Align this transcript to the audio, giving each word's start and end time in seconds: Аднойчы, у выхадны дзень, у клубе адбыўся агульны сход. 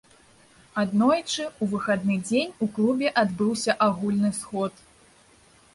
Аднойчы, 0.83 1.43
у 1.65 1.67
выхадны 1.73 2.17
дзень, 2.27 2.51
у 2.67 2.69
клубе 2.79 3.07
адбыўся 3.25 3.71
агульны 3.89 4.31
сход. 4.41 4.73